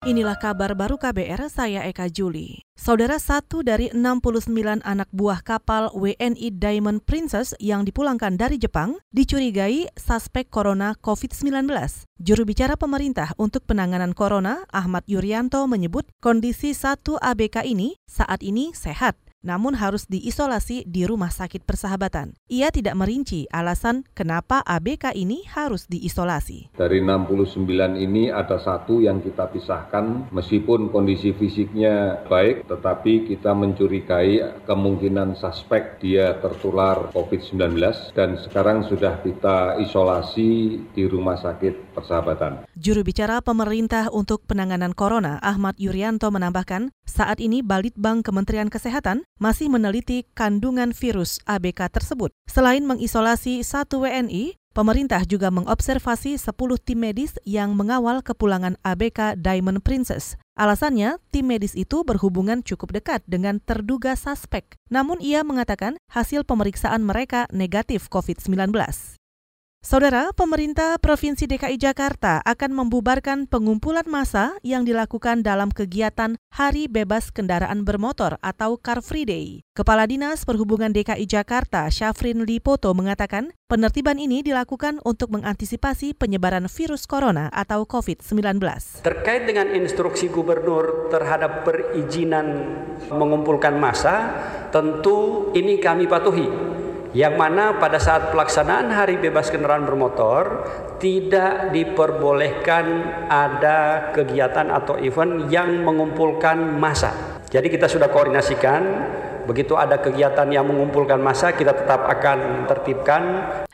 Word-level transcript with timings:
Inilah 0.00 0.40
kabar 0.40 0.72
baru 0.72 0.96
KBR, 0.96 1.52
saya 1.52 1.84
Eka 1.84 2.08
Juli. 2.08 2.64
Saudara 2.72 3.20
satu 3.20 3.60
dari 3.60 3.92
69 3.92 4.80
anak 4.80 5.12
buah 5.12 5.44
kapal 5.44 5.92
WNI 5.92 6.56
Diamond 6.56 7.04
Princess 7.04 7.52
yang 7.60 7.84
dipulangkan 7.84 8.40
dari 8.40 8.56
Jepang 8.56 8.96
dicurigai 9.12 9.92
suspek 10.00 10.48
corona 10.48 10.96
COVID-19. 11.04 11.68
Juru 12.16 12.48
bicara 12.48 12.80
pemerintah 12.80 13.36
untuk 13.36 13.68
penanganan 13.68 14.16
corona, 14.16 14.64
Ahmad 14.72 15.04
Yuryanto 15.04 15.68
menyebut 15.68 16.08
kondisi 16.24 16.72
satu 16.72 17.20
ABK 17.20 17.68
ini 17.68 18.00
saat 18.08 18.40
ini 18.40 18.72
sehat 18.72 19.20
namun 19.40 19.76
harus 19.76 20.04
diisolasi 20.04 20.84
di 20.84 21.08
rumah 21.08 21.32
sakit 21.32 21.64
persahabatan. 21.64 22.36
Ia 22.48 22.68
tidak 22.68 22.96
merinci 22.96 23.48
alasan 23.48 24.04
kenapa 24.12 24.60
ABK 24.64 25.16
ini 25.16 25.44
harus 25.48 25.88
diisolasi. 25.88 26.76
Dari 26.76 27.00
69 27.00 27.66
ini 27.96 28.28
ada 28.28 28.60
satu 28.60 29.00
yang 29.00 29.24
kita 29.24 29.48
pisahkan 29.48 30.28
meskipun 30.32 30.92
kondisi 30.92 31.32
fisiknya 31.32 32.24
baik 32.28 32.68
tetapi 32.68 33.28
kita 33.28 33.56
mencurigai 33.56 34.64
kemungkinan 34.68 35.36
suspek 35.36 35.98
dia 36.00 36.36
tertular 36.38 37.08
COVID-19 37.16 37.80
dan 38.12 38.36
sekarang 38.40 38.84
sudah 38.84 39.20
kita 39.24 39.80
isolasi 39.80 40.80
di 40.92 41.04
rumah 41.08 41.40
sakit 41.40 41.89
persahabatan. 41.92 42.64
Juru 42.78 43.02
bicara 43.04 43.42
pemerintah 43.44 44.08
untuk 44.08 44.46
penanganan 44.46 44.94
corona 44.96 45.36
Ahmad 45.42 45.76
Yuryanto 45.76 46.30
menambahkan 46.32 46.94
saat 47.04 47.42
ini 47.42 47.60
Balitbang 47.60 48.22
Kementerian 48.22 48.70
Kesehatan 48.70 49.26
masih 49.42 49.68
meneliti 49.68 50.24
kandungan 50.32 50.94
virus 50.94 51.42
ABK 51.44 51.90
tersebut. 51.90 52.30
Selain 52.48 52.86
mengisolasi 52.86 53.60
satu 53.66 54.06
WNI, 54.06 54.54
pemerintah 54.70 55.26
juga 55.26 55.50
mengobservasi 55.50 56.38
10 56.38 56.54
tim 56.80 56.98
medis 57.02 57.34
yang 57.42 57.74
mengawal 57.74 58.22
kepulangan 58.22 58.78
ABK 58.86 59.36
Diamond 59.36 59.82
Princess. 59.82 60.38
Alasannya, 60.60 61.16
tim 61.32 61.48
medis 61.48 61.72
itu 61.72 62.04
berhubungan 62.04 62.60
cukup 62.60 62.92
dekat 62.92 63.24
dengan 63.24 63.58
terduga 63.64 64.12
suspek. 64.12 64.76
Namun 64.92 65.16
ia 65.24 65.40
mengatakan 65.40 65.96
hasil 66.12 66.44
pemeriksaan 66.44 67.00
mereka 67.00 67.48
negatif 67.48 68.12
COVID-19. 68.12 68.70
Saudara, 69.80 70.28
pemerintah 70.36 71.00
Provinsi 71.00 71.48
DKI 71.48 71.80
Jakarta 71.80 72.44
akan 72.44 72.84
membubarkan 72.84 73.48
pengumpulan 73.48 74.04
massa 74.04 74.52
yang 74.60 74.84
dilakukan 74.84 75.40
dalam 75.40 75.72
kegiatan 75.72 76.36
Hari 76.52 76.84
Bebas 76.84 77.32
Kendaraan 77.32 77.88
Bermotor 77.88 78.36
atau 78.44 78.76
Car 78.76 79.00
Free 79.00 79.24
Day. 79.24 79.64
Kepala 79.72 80.04
Dinas 80.04 80.44
Perhubungan 80.44 80.92
DKI 80.92 81.24
Jakarta, 81.24 81.88
Syafrin 81.88 82.44
Lipoto 82.44 82.92
mengatakan, 82.92 83.56
penertiban 83.72 84.20
ini 84.20 84.44
dilakukan 84.44 85.00
untuk 85.00 85.32
mengantisipasi 85.32 86.12
penyebaran 86.12 86.68
virus 86.68 87.08
corona 87.08 87.48
atau 87.48 87.88
COVID-19. 87.88 88.60
Terkait 89.00 89.48
dengan 89.48 89.64
instruksi 89.72 90.28
gubernur 90.28 91.08
terhadap 91.08 91.64
perizinan 91.64 92.68
mengumpulkan 93.08 93.80
massa, 93.80 94.28
tentu 94.68 95.48
ini 95.56 95.80
kami 95.80 96.04
patuhi 96.04 96.69
yang 97.10 97.34
mana 97.34 97.74
pada 97.82 97.98
saat 97.98 98.30
pelaksanaan 98.30 98.86
Hari 98.94 99.18
Bebas 99.18 99.50
Kendaraan 99.50 99.82
Bermotor 99.82 100.62
tidak 101.02 101.74
diperbolehkan 101.74 102.86
ada 103.26 104.10
kegiatan 104.14 104.70
atau 104.70 104.94
event 105.02 105.50
yang 105.50 105.82
mengumpulkan 105.82 106.78
massa. 106.78 107.42
Jadi 107.50 107.66
kita 107.66 107.90
sudah 107.90 108.06
koordinasikan 108.06 108.82
begitu 109.42 109.74
ada 109.74 109.98
kegiatan 109.98 110.46
yang 110.54 110.70
mengumpulkan 110.70 111.18
massa 111.18 111.50
kita 111.50 111.74
tetap 111.74 112.06
akan 112.06 112.70
tertibkan. 112.70 113.22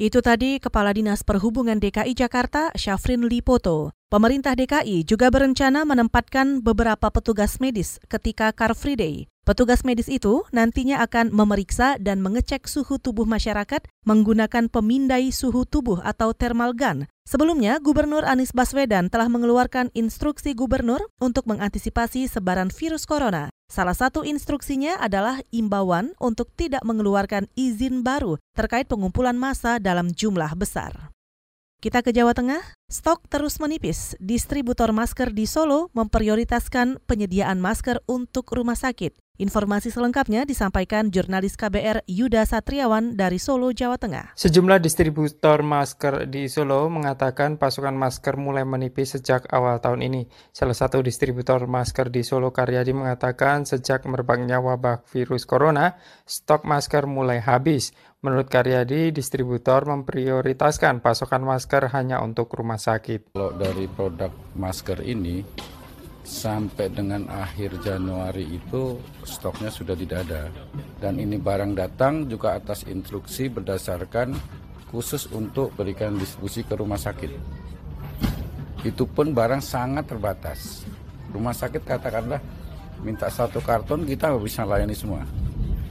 Itu 0.00 0.24
tadi 0.24 0.56
Kepala 0.62 0.96
Dinas 0.96 1.20
Perhubungan 1.20 1.76
DKI 1.76 2.16
Jakarta 2.16 2.72
Syafrin 2.72 3.28
Lipoto. 3.28 3.92
Pemerintah 4.08 4.56
DKI 4.56 5.04
juga 5.04 5.28
berencana 5.28 5.84
menempatkan 5.84 6.64
beberapa 6.64 7.12
petugas 7.12 7.60
medis 7.60 8.00
ketika 8.08 8.48
Car 8.56 8.72
Free 8.72 8.96
Day. 8.96 9.28
Petugas 9.44 9.84
medis 9.84 10.08
itu 10.08 10.48
nantinya 10.48 11.04
akan 11.04 11.28
memeriksa 11.28 12.00
dan 12.00 12.24
mengecek 12.24 12.64
suhu 12.64 12.96
tubuh 12.96 13.28
masyarakat 13.28 13.84
menggunakan 14.08 14.72
pemindai 14.72 15.28
suhu 15.28 15.68
tubuh 15.68 16.00
atau 16.00 16.32
thermal 16.32 16.72
gun. 16.72 17.04
Sebelumnya, 17.28 17.76
Gubernur 17.84 18.24
Anies 18.24 18.56
Baswedan 18.56 19.12
telah 19.12 19.28
mengeluarkan 19.28 19.92
instruksi 19.92 20.56
gubernur 20.56 21.04
untuk 21.20 21.44
mengantisipasi 21.44 22.32
sebaran 22.32 22.72
virus 22.72 23.04
corona. 23.04 23.52
Salah 23.68 23.92
satu 23.92 24.24
instruksinya 24.24 24.96
adalah 25.04 25.44
imbauan 25.52 26.16
untuk 26.16 26.48
tidak 26.56 26.80
mengeluarkan 26.80 27.44
izin 27.60 28.00
baru 28.00 28.40
terkait 28.56 28.88
pengumpulan 28.88 29.36
massa 29.36 29.76
dalam 29.76 30.08
jumlah 30.08 30.56
besar. 30.56 31.12
Kita 31.78 32.02
ke 32.02 32.10
Jawa 32.10 32.34
Tengah, 32.34 32.58
stok 32.90 33.30
terus 33.30 33.62
menipis. 33.62 34.18
Distributor 34.18 34.90
masker 34.90 35.30
di 35.30 35.46
Solo 35.46 35.94
memprioritaskan 35.94 36.98
penyediaan 37.06 37.62
masker 37.62 38.02
untuk 38.10 38.50
rumah 38.50 38.74
sakit. 38.74 39.14
Informasi 39.38 39.94
selengkapnya 39.94 40.42
disampaikan 40.42 41.14
jurnalis 41.14 41.54
KBR 41.54 42.02
Yuda 42.10 42.42
Satriawan 42.42 43.14
dari 43.14 43.38
Solo, 43.38 43.70
Jawa 43.70 43.94
Tengah. 43.94 44.34
Sejumlah 44.34 44.82
distributor 44.82 45.62
masker 45.62 46.26
di 46.26 46.50
Solo 46.50 46.90
mengatakan 46.90 47.54
pasokan 47.54 47.94
masker 47.94 48.34
mulai 48.34 48.66
menipis 48.66 49.14
sejak 49.14 49.46
awal 49.54 49.78
tahun 49.78 50.02
ini. 50.02 50.26
Salah 50.50 50.74
satu 50.74 50.98
distributor 51.06 51.70
masker 51.70 52.10
di 52.10 52.26
Solo, 52.26 52.50
Karyadi, 52.50 52.90
mengatakan 52.90 53.62
sejak 53.62 54.02
merebaknya 54.10 54.58
wabah 54.58 55.06
virus 55.06 55.46
corona, 55.46 55.94
stok 56.26 56.66
masker 56.66 57.06
mulai 57.06 57.38
habis. 57.38 57.94
Menurut 58.18 58.50
Karyadi, 58.50 59.14
distributor 59.14 59.86
memprioritaskan 59.86 60.98
pasokan 60.98 61.46
masker 61.46 61.86
hanya 61.94 62.18
untuk 62.18 62.50
rumah 62.50 62.74
sakit. 62.74 63.30
Kalau 63.30 63.54
dari 63.54 63.86
produk 63.86 64.34
masker 64.58 65.06
ini, 65.06 65.46
sampai 66.26 66.90
dengan 66.90 67.30
akhir 67.30 67.78
Januari 67.78 68.42
itu 68.58 68.98
stoknya 69.22 69.70
sudah 69.70 69.94
tidak 69.94 70.26
ada. 70.26 70.50
Dan 70.98 71.22
ini 71.22 71.38
barang 71.38 71.78
datang 71.78 72.26
juga 72.26 72.58
atas 72.58 72.82
instruksi 72.90 73.54
berdasarkan 73.54 74.34
khusus 74.90 75.30
untuk 75.30 75.78
berikan 75.78 76.18
distribusi 76.18 76.66
ke 76.66 76.74
rumah 76.74 76.98
sakit. 76.98 77.30
Itu 78.82 79.06
pun 79.06 79.30
barang 79.30 79.62
sangat 79.62 80.10
terbatas. 80.10 80.82
Rumah 81.30 81.54
sakit 81.54 81.86
katakanlah 81.86 82.42
minta 82.98 83.30
satu 83.30 83.62
karton 83.62 84.02
kita 84.02 84.34
bisa 84.42 84.66
layani 84.66 84.98
semua. 84.98 85.22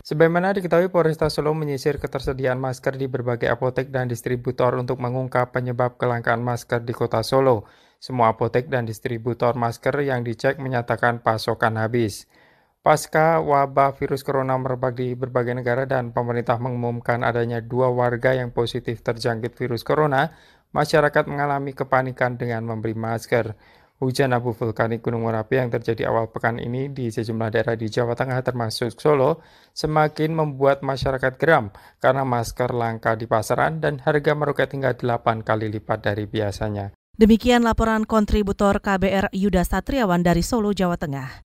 Sebagaimana 0.07 0.56
diketahui 0.56 0.88
Polresta 0.88 1.28
Solo 1.28 1.51
menyisir 1.51 2.00
ketersediaan 2.00 2.56
masker 2.63 2.95
di 2.95 3.12
berbagai 3.12 3.51
apotek 3.51 3.91
dan 3.91 4.07
distributor 4.07 4.72
untuk 4.79 5.03
mengungkap 5.03 5.51
penyebab 5.51 6.00
kelangkaan 6.00 6.40
masker 6.40 6.79
di 6.88 6.95
kota 6.95 7.19
Solo. 7.28 7.68
Semua 8.00 8.31
apotek 8.31 8.72
dan 8.72 8.88
distributor 8.88 9.59
masker 9.59 10.00
yang 10.07 10.23
dicek 10.23 10.63
menyatakan 10.63 11.19
pasokan 11.19 11.75
habis. 11.75 12.23
Pasca 12.79 13.44
wabah 13.44 14.00
virus 14.00 14.23
corona 14.23 14.56
merebak 14.56 14.96
di 14.96 15.12
berbagai 15.12 15.59
negara 15.59 15.84
dan 15.84 16.16
pemerintah 16.16 16.56
mengumumkan 16.56 17.28
adanya 17.28 17.59
dua 17.59 17.91
warga 17.91 18.31
yang 18.31 18.56
positif 18.56 19.03
terjangkit 19.03 19.59
virus 19.59 19.84
corona, 19.84 20.31
masyarakat 20.72 21.28
mengalami 21.28 21.75
kepanikan 21.75 22.40
dengan 22.40 22.63
membeli 22.63 22.96
masker. 22.96 23.59
Hujan 23.97 24.30
abu 24.30 24.53
vulkanik 24.53 25.02
Gunung 25.02 25.25
Merapi 25.25 25.58
yang 25.58 25.74
terjadi 25.74 26.06
awal 26.06 26.30
pekan 26.30 26.62
ini 26.62 26.85
di 26.94 27.09
sejumlah 27.09 27.50
daerah 27.50 27.74
di 27.74 27.90
Jawa 27.90 28.13
Tengah 28.13 28.46
termasuk 28.46 28.94
Solo 28.94 29.41
semakin 29.74 30.38
membuat 30.38 30.85
masyarakat 30.85 31.34
geram 31.41 31.74
karena 31.97 32.22
masker 32.22 32.78
langka 32.78 33.18
di 33.18 33.25
pasaran 33.25 33.81
dan 33.81 33.97
harga 33.97 34.38
meroket 34.38 34.69
hingga 34.69 34.94
8 34.94 35.41
kali 35.41 35.74
lipat 35.74 36.13
dari 36.13 36.30
biasanya. 36.30 36.94
Demikian 37.18 37.66
laporan 37.66 38.06
kontributor 38.06 38.78
KBR 38.78 39.34
Yuda 39.34 39.66
Satriawan 39.66 40.22
dari 40.22 40.46
Solo, 40.46 40.69
Jawa 40.78 41.02
Tengah. 41.02 41.47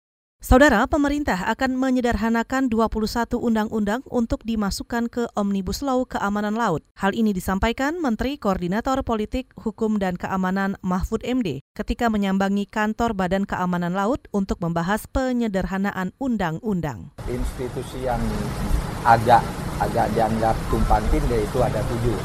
Saudara, 0.45 0.85
pemerintah 0.85 1.41
akan 1.57 1.73
menyederhanakan 1.73 2.69
21 2.69 3.33
undang-undang 3.41 4.05
untuk 4.13 4.45
dimasukkan 4.45 5.09
ke 5.09 5.25
Omnibus 5.33 5.81
Law 5.81 6.05
Keamanan 6.05 6.53
Laut. 6.53 6.85
Hal 7.01 7.17
ini 7.17 7.33
disampaikan 7.33 7.97
Menteri 7.97 8.37
Koordinator 8.37 9.01
Politik, 9.09 9.57
Hukum 9.57 9.97
dan 9.97 10.21
Keamanan 10.21 10.77
Mahfud 10.85 11.25
MD 11.25 11.65
ketika 11.73 12.13
menyambangi 12.13 12.69
kantor 12.69 13.17
Badan 13.17 13.49
Keamanan 13.49 13.97
Laut 13.97 14.29
untuk 14.37 14.61
membahas 14.61 15.09
penyederhanaan 15.09 16.13
undang-undang. 16.21 17.17
Institusi 17.25 18.05
yang 18.05 18.21
agak 19.09 19.41
agak 19.81 20.13
dianggap 20.13 20.53
tumpang 20.69 21.09
tindih 21.09 21.41
itu 21.41 21.59
ada 21.65 21.81
tujuh. 21.89 22.21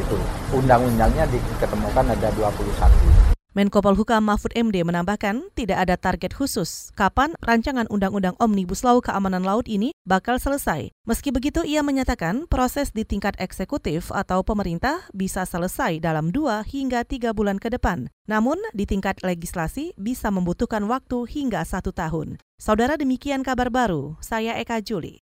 Itu 0.00 0.16
undang-undangnya 0.56 1.28
diketemukan 1.28 2.08
ada 2.08 2.28
21. 2.40 3.39
Menko 3.50 3.82
Polhukam 3.82 4.30
Mahfud 4.30 4.54
MD 4.54 4.86
menambahkan 4.86 5.50
tidak 5.58 5.82
ada 5.82 5.98
target 5.98 6.30
khusus 6.30 6.94
kapan 6.94 7.34
rancangan 7.42 7.90
Undang-Undang 7.90 8.38
Omnibus 8.38 8.86
Law 8.86 9.02
Keamanan 9.02 9.42
Laut 9.42 9.66
ini 9.66 9.90
bakal 10.06 10.38
selesai. 10.38 10.94
Meski 11.02 11.34
begitu, 11.34 11.66
ia 11.66 11.82
menyatakan 11.82 12.46
proses 12.46 12.94
di 12.94 13.02
tingkat 13.02 13.34
eksekutif 13.42 14.14
atau 14.14 14.46
pemerintah 14.46 15.02
bisa 15.10 15.42
selesai 15.42 15.98
dalam 15.98 16.30
dua 16.30 16.62
hingga 16.62 17.02
tiga 17.02 17.34
bulan 17.34 17.58
ke 17.58 17.74
depan. 17.74 18.06
Namun, 18.30 18.62
di 18.70 18.86
tingkat 18.86 19.18
legislasi 19.26 19.98
bisa 19.98 20.30
membutuhkan 20.30 20.86
waktu 20.86 21.26
hingga 21.26 21.66
satu 21.66 21.90
tahun. 21.90 22.38
Saudara 22.54 22.94
demikian 22.94 23.42
kabar 23.42 23.66
baru, 23.66 24.14
saya 24.22 24.62
Eka 24.62 24.78
Juli. 24.78 25.26